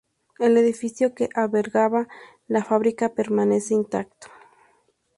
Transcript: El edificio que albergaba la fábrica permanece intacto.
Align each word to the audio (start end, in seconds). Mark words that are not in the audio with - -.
El 0.39 0.57
edificio 0.57 1.13
que 1.13 1.29
albergaba 1.35 2.07
la 2.47 2.63
fábrica 2.63 3.09
permanece 3.13 3.75
intacto. 3.75 4.29